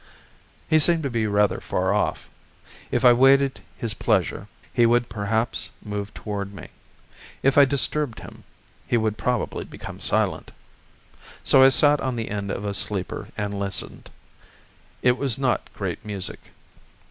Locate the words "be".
1.11-1.27